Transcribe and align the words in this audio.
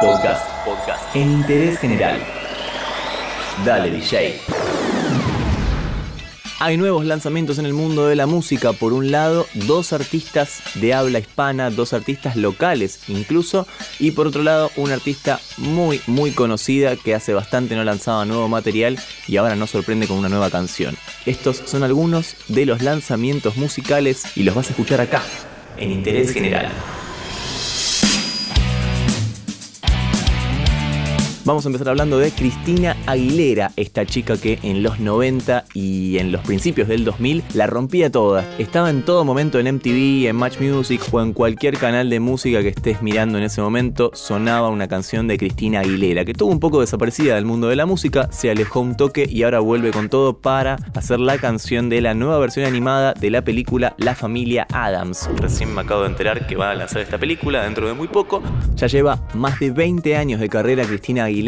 Podcast. 0.00 0.48
Podcast. 0.64 1.14
En 1.14 1.30
interés 1.30 1.78
general. 1.78 2.18
Dale, 3.66 3.90
DJ. 3.90 4.40
Hay 6.58 6.78
nuevos 6.78 7.04
lanzamientos 7.04 7.58
en 7.58 7.66
el 7.66 7.74
mundo 7.74 8.06
de 8.06 8.16
la 8.16 8.24
música. 8.24 8.72
Por 8.72 8.94
un 8.94 9.10
lado, 9.10 9.46
dos 9.52 9.92
artistas 9.92 10.62
de 10.76 10.94
habla 10.94 11.18
hispana, 11.18 11.68
dos 11.68 11.92
artistas 11.92 12.36
locales 12.36 13.00
incluso. 13.08 13.66
Y 13.98 14.12
por 14.12 14.26
otro 14.26 14.42
lado, 14.42 14.70
una 14.76 14.94
artista 14.94 15.38
muy, 15.58 16.00
muy 16.06 16.30
conocida 16.30 16.96
que 16.96 17.14
hace 17.14 17.34
bastante 17.34 17.76
no 17.76 17.84
lanzaba 17.84 18.24
nuevo 18.24 18.48
material 18.48 18.98
y 19.28 19.36
ahora 19.36 19.54
nos 19.54 19.68
sorprende 19.68 20.06
con 20.06 20.16
una 20.16 20.30
nueva 20.30 20.48
canción. 20.48 20.96
Estos 21.26 21.58
son 21.66 21.82
algunos 21.82 22.36
de 22.48 22.64
los 22.64 22.80
lanzamientos 22.80 23.58
musicales 23.58 24.34
y 24.34 24.44
los 24.44 24.54
vas 24.54 24.68
a 24.68 24.70
escuchar 24.70 25.02
acá, 25.02 25.20
en 25.76 25.90
Interés 25.90 26.32
General. 26.32 26.72
Vamos 31.50 31.66
a 31.66 31.68
empezar 31.68 31.88
hablando 31.88 32.20
de 32.20 32.30
Cristina 32.30 32.96
Aguilera, 33.06 33.72
esta 33.74 34.06
chica 34.06 34.36
que 34.36 34.60
en 34.62 34.84
los 34.84 35.00
90 35.00 35.64
y 35.74 36.18
en 36.18 36.30
los 36.30 36.42
principios 36.42 36.86
del 36.86 37.04
2000 37.04 37.42
la 37.54 37.66
rompía 37.66 38.08
toda. 38.08 38.48
Estaba 38.58 38.88
en 38.88 39.02
todo 39.04 39.24
momento 39.24 39.58
en 39.58 39.74
MTV, 39.74 40.28
en 40.28 40.36
Match 40.36 40.60
Music 40.60 41.02
o 41.10 41.20
en 41.20 41.32
cualquier 41.32 41.76
canal 41.76 42.08
de 42.08 42.20
música 42.20 42.62
que 42.62 42.68
estés 42.68 43.02
mirando 43.02 43.36
en 43.36 43.42
ese 43.42 43.60
momento, 43.60 44.12
sonaba 44.14 44.68
una 44.68 44.86
canción 44.86 45.26
de 45.26 45.38
Cristina 45.38 45.80
Aguilera, 45.80 46.24
que 46.24 46.30
estuvo 46.30 46.52
un 46.52 46.60
poco 46.60 46.82
desaparecida 46.82 47.34
del 47.34 47.46
mundo 47.46 47.66
de 47.66 47.74
la 47.74 47.84
música, 47.84 48.30
se 48.30 48.48
alejó 48.48 48.78
un 48.78 48.96
toque 48.96 49.26
y 49.28 49.42
ahora 49.42 49.58
vuelve 49.58 49.90
con 49.90 50.08
todo 50.08 50.38
para 50.38 50.76
hacer 50.94 51.18
la 51.18 51.36
canción 51.38 51.88
de 51.88 52.00
la 52.00 52.14
nueva 52.14 52.38
versión 52.38 52.64
animada 52.64 53.12
de 53.12 53.28
la 53.28 53.42
película 53.42 53.96
La 53.98 54.14
familia 54.14 54.68
Adams. 54.72 55.28
Recién 55.38 55.74
me 55.74 55.80
acabo 55.80 56.02
de 56.02 56.10
enterar 56.10 56.46
que 56.46 56.54
va 56.54 56.70
a 56.70 56.76
lanzar 56.76 57.02
esta 57.02 57.18
película 57.18 57.64
dentro 57.64 57.88
de 57.88 57.94
muy 57.94 58.06
poco. 58.06 58.40
Ya 58.76 58.86
lleva 58.86 59.26
más 59.34 59.58
de 59.58 59.72
20 59.72 60.14
años 60.14 60.38
de 60.38 60.48
carrera 60.48 60.84
Cristina 60.84 61.24
Aguilera 61.24 61.39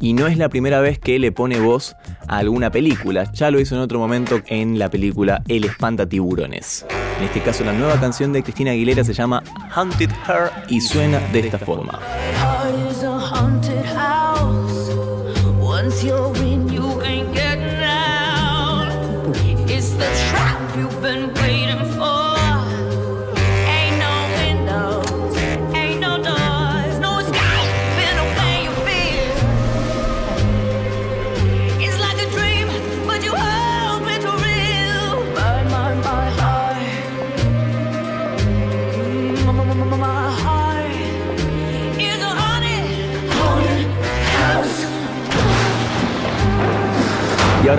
y 0.00 0.12
no 0.12 0.26
es 0.26 0.36
la 0.36 0.48
primera 0.48 0.80
vez 0.80 0.98
que 0.98 1.18
le 1.18 1.32
pone 1.32 1.60
voz 1.60 1.96
a 2.26 2.38
alguna 2.38 2.70
película. 2.70 3.30
Ya 3.32 3.50
lo 3.50 3.60
hizo 3.60 3.74
en 3.74 3.80
otro 3.80 3.98
momento 3.98 4.40
en 4.46 4.78
la 4.78 4.90
película 4.90 5.42
El 5.48 5.64
espanta 5.64 6.08
tiburones. 6.08 6.86
En 7.18 7.24
este 7.24 7.40
caso 7.40 7.64
la 7.64 7.72
nueva 7.72 7.98
canción 8.00 8.32
de 8.32 8.42
Cristina 8.42 8.72
Aguilera 8.72 9.04
se 9.04 9.12
llama 9.12 9.42
Hunted 9.76 10.10
Her 10.28 10.50
y 10.68 10.80
suena 10.80 11.18
de 11.32 11.40
esta 11.40 11.58
forma. 11.58 11.98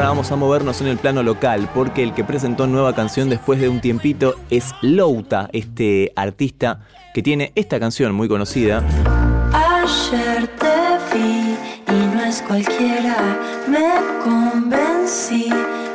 Vamos 0.10 0.32
a 0.32 0.36
movernos 0.36 0.82
en 0.82 0.88
el 0.88 0.98
plano 0.98 1.22
local, 1.22 1.70
porque 1.72 2.02
el 2.02 2.16
que 2.16 2.24
presentó 2.24 2.66
nueva 2.66 2.96
canción 2.96 3.30
después 3.30 3.60
de 3.60 3.70
un 3.70 3.80
tiempito 3.80 4.34
es 4.50 4.74
Louta, 4.82 5.52
este 5.54 6.12
artista 6.16 6.80
que 7.14 7.22
tiene 7.22 7.52
esta 7.54 7.80
canción 7.80 8.16
muy 8.16 8.28
conocida. 8.28 8.84
Ayer 9.54 10.48
te 10.58 11.16
vi 11.16 11.56
y 11.96 12.16
no 12.16 12.24
es 12.24 12.42
cualquiera, 12.42 13.38
me 13.68 13.88
convencí 14.24 15.50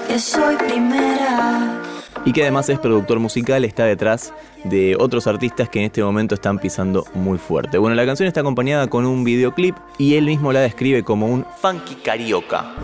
que 0.07 0.17
soy 0.21 0.55
primera 0.59 1.83
y 2.25 2.33
que 2.33 2.43
además 2.43 2.69
es 2.69 2.79
productor 2.79 3.19
musical, 3.19 3.65
está 3.65 3.85
detrás 3.85 4.33
de 4.65 4.97
otros 4.99 5.27
artistas 5.27 5.69
que 5.69 5.81
en 5.81 5.87
este 5.87 6.03
momento 6.03 6.35
están 6.35 6.59
pisando 6.59 7.05
muy 7.15 7.39
fuerte. 7.39 7.79
Bueno, 7.79 7.95
la 7.95 8.07
canción 8.07 8.27
está 8.27 8.41
acompañada 8.41 8.87
con 8.89 9.05
un 9.05 9.25
videoclip 9.25 9.77
y 9.99 10.15
él 10.15 10.25
mismo 10.25 10.53
la 10.53 10.61
describe 10.61 11.03
como 11.03 11.27
un 11.27 11.45
funky 11.61 11.97
carioca. 11.97 12.75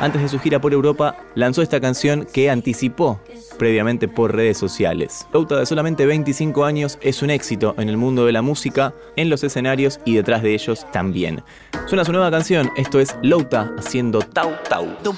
Antes 0.00 0.22
de 0.22 0.28
su 0.28 0.38
gira 0.38 0.60
por 0.60 0.72
Europa, 0.72 1.16
lanzó 1.34 1.62
esta 1.62 1.80
canción 1.80 2.26
que 2.32 2.48
anticipó 2.48 3.20
previamente 3.58 4.06
por 4.08 4.34
redes 4.34 4.58
sociales. 4.58 5.26
Louta 5.32 5.58
de 5.58 5.66
solamente 5.66 6.06
25 6.06 6.64
años 6.64 6.98
es 7.00 7.22
un 7.22 7.30
éxito 7.30 7.74
en 7.78 7.88
el 7.88 7.96
mundo 7.96 8.26
de 8.26 8.32
la 8.32 8.42
música, 8.42 8.94
en 9.16 9.30
los 9.30 9.42
escenarios 9.42 10.00
y 10.04 10.14
detrás 10.14 10.42
de 10.42 10.54
ellos 10.54 10.86
también. 10.92 11.42
Suena 11.86 12.04
su 12.04 12.10
nueva 12.10 12.32
canción, 12.32 12.72
esto 12.76 12.98
es 12.98 13.16
Louta 13.22 13.72
haciendo 13.78 14.18
Tau 14.18 14.52
Tau. 14.68 14.88
Y 15.02 15.08
uno 15.08 15.16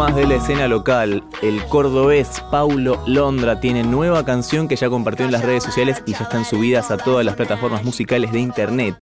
más 0.00 0.16
de 0.16 0.26
la 0.26 0.36
escena 0.36 0.66
local, 0.66 1.22
el 1.42 1.62
cordobés 1.66 2.42
Paulo 2.50 3.02
Londra 3.06 3.60
tiene 3.60 3.82
nueva 3.82 4.24
canción 4.24 4.66
que 4.66 4.74
ya 4.74 4.88
compartió 4.88 5.26
en 5.26 5.32
las 5.32 5.44
redes 5.44 5.62
sociales 5.62 6.02
y 6.06 6.12
ya 6.12 6.20
están 6.20 6.46
subidas 6.46 6.90
a 6.90 6.96
todas 6.96 7.22
las 7.22 7.36
plataformas 7.36 7.84
musicales 7.84 8.32
de 8.32 8.40
internet. 8.40 8.98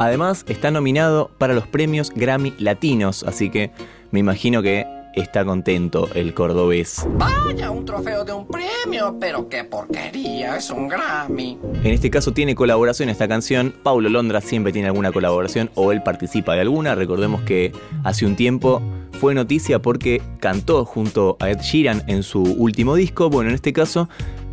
Además, 0.00 0.44
está 0.48 0.72
nominado 0.72 1.30
para 1.38 1.54
los 1.54 1.68
premios 1.68 2.10
Grammy 2.12 2.52
Latinos, 2.58 3.22
así 3.22 3.48
que 3.48 3.70
me 4.10 4.18
imagino 4.18 4.60
que 4.60 4.97
está 5.14 5.44
contento 5.44 6.08
el 6.14 6.34
cordobés. 6.34 7.06
Vaya, 7.16 7.70
un 7.70 7.84
trofeo 7.84 8.24
de 8.24 8.32
un 8.32 8.46
premio, 8.46 9.16
pero 9.20 9.48
qué 9.48 9.64
porquería, 9.64 10.56
es 10.56 10.70
un 10.70 10.88
Grammy. 10.88 11.58
En 11.82 11.92
este 11.92 12.10
caso 12.10 12.32
tiene 12.32 12.54
colaboración 12.54 13.08
esta 13.08 13.28
canción. 13.28 13.74
Paulo 13.82 14.08
Londra 14.08 14.40
siempre 14.40 14.72
tiene 14.72 14.88
alguna 14.88 15.12
colaboración 15.12 15.70
o 15.74 15.92
él 15.92 16.02
participa 16.02 16.54
de 16.54 16.60
alguna. 16.60 16.94
Recordemos 16.94 17.42
que 17.42 17.72
hace 18.04 18.26
un 18.26 18.36
tiempo 18.36 18.82
fue 19.12 19.34
noticia 19.34 19.80
porque 19.80 20.22
cantó 20.40 20.84
junto 20.84 21.36
a 21.40 21.50
Ed 21.50 21.60
Sheeran 21.60 22.02
en 22.06 22.22
su 22.22 22.42
último 22.42 22.94
disco. 22.94 23.30
Bueno, 23.30 23.50
en 23.50 23.54
este 23.54 23.72
caso 23.72 24.08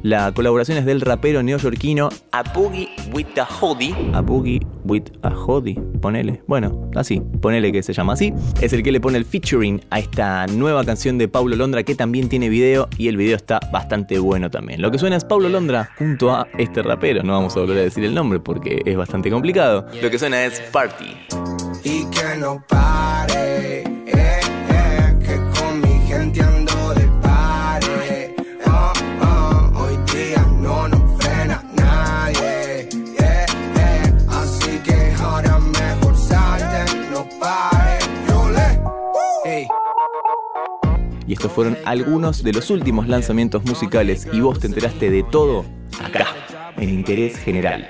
la 0.06 0.32
colaboración 0.32 0.78
es 0.78 0.86
del 0.86 1.02
rapero 1.02 1.42
neoyorquino 1.42 2.10
A 2.32 2.44
Boogie 2.44 2.90
with 3.12 3.26
a 3.40 3.44
Hoodie. 3.44 3.96
A 4.14 4.22
Boogie 4.22 4.64
with 4.84 5.06
a 5.24 5.32
Hoodie, 5.32 5.82
ponele. 6.00 6.44
Bueno, 6.46 6.92
así, 6.94 7.24
ponele 7.42 7.72
que 7.72 7.82
se 7.82 7.92
llama 7.92 8.14
así. 8.14 8.32
Es 8.62 8.72
el 8.74 8.84
que 8.84 8.92
le 8.92 9.02
pone 9.02 9.18
el 9.18 9.26
featuring 9.26 9.82
a 9.90 9.98
esta 9.98 10.46
nueva 10.46 10.86
canción 10.86 11.18
de 11.18 11.28
Paulo 11.28 11.56
Londra 11.56 11.82
que 11.82 11.96
también 11.96 12.30
tiene 12.30 12.50
video 12.50 12.88
y 13.00 13.08
el 13.08 13.18
video 13.18 13.36
está 13.36 13.60
bastante 13.74 14.20
bueno 14.20 14.52
también. 14.52 14.80
Lo 14.80 14.92
que 14.92 15.00
suena 15.00 15.16
es 15.16 15.26
Paulo 15.26 15.50
Londra 15.50 15.90
junto 15.98 16.32
a 16.32 16.48
este 16.60 16.84
rapero. 16.84 17.24
No 17.24 17.34
vamos 17.34 17.58
a 17.58 17.62
volver 17.62 17.80
a 17.80 17.82
decir 17.82 18.04
el 18.04 18.14
nombre 18.14 18.40
porque 18.40 18.84
es 18.86 18.96
bastante 18.96 19.32
complicado. 19.32 19.88
Lo 20.04 20.12
que 20.12 20.20
suena 20.20 20.46
es 20.46 20.60
Party. 20.72 21.18
Y 21.84 22.06
que 22.12 22.38
no 22.40 22.64
pare, 22.70 23.84
Y 41.28 41.34
estos 41.34 41.52
fueron 41.52 41.78
algunos 41.86 42.44
de 42.44 42.54
los 42.54 42.70
últimos 42.70 43.08
lanzamientos 43.08 43.64
musicales 43.66 44.28
y 44.32 44.42
vos 44.42 44.60
te 44.60 44.68
enteraste 44.68 45.10
de 45.10 45.24
todo 45.24 45.66
acá, 46.04 46.28
en 46.78 46.90
Interés 46.90 47.38
General. 47.38 47.90